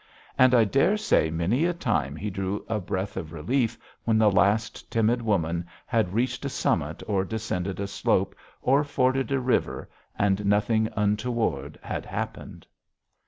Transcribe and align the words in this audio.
And 0.35 0.55
I 0.55 0.63
dare 0.63 0.97
say 0.97 1.29
many 1.29 1.65
a 1.65 1.73
time 1.75 2.15
he 2.15 2.31
drew 2.31 2.65
a 2.67 2.79
breath 2.79 3.15
of 3.17 3.31
relief 3.33 3.77
when 4.03 4.17
the 4.17 4.31
last 4.31 4.89
timid 4.89 5.21
woman 5.21 5.67
had 5.85 6.15
reached 6.15 6.43
a 6.43 6.49
summit 6.49 7.03
or 7.05 7.23
descended 7.23 7.79
a 7.79 7.85
slope 7.85 8.33
or 8.63 8.83
forded 8.83 9.31
a 9.31 9.39
river, 9.39 9.91
and 10.17 10.43
nothing 10.47 10.89
untoward 10.97 11.77
had 11.83 12.07
happened. 12.07 12.65